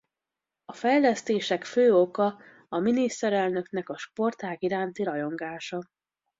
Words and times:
A 0.65 0.73
fejlesztések 0.73 1.63
fő 1.63 1.93
oka 1.93 2.37
a 2.69 2.79
miniszterelnöknek 2.79 3.89
a 3.89 3.97
sportág 3.97 4.63
iránti 4.63 5.03
rajongása. 5.03 5.81